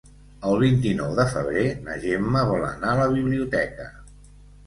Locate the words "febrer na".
1.33-1.97